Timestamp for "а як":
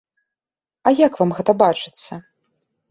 0.89-1.13